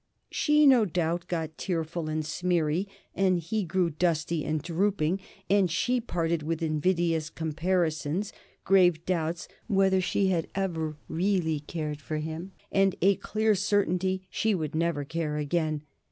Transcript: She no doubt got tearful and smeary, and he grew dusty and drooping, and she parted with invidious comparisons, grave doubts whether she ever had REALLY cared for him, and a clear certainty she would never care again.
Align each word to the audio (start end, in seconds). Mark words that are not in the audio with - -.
She 0.31 0.65
no 0.65 0.83
doubt 0.83 1.27
got 1.27 1.59
tearful 1.59 2.09
and 2.09 2.25
smeary, 2.25 2.87
and 3.13 3.37
he 3.37 3.63
grew 3.63 3.91
dusty 3.91 4.43
and 4.43 4.59
drooping, 4.59 5.19
and 5.47 5.69
she 5.69 6.01
parted 6.01 6.41
with 6.41 6.63
invidious 6.63 7.29
comparisons, 7.29 8.33
grave 8.65 9.05
doubts 9.05 9.47
whether 9.67 10.01
she 10.01 10.33
ever 10.55 10.87
had 10.89 10.95
REALLY 11.07 11.59
cared 11.67 12.01
for 12.01 12.17
him, 12.17 12.51
and 12.71 12.95
a 13.03 13.13
clear 13.17 13.53
certainty 13.53 14.23
she 14.31 14.55
would 14.55 14.73
never 14.73 15.03
care 15.05 15.37
again. 15.37 15.83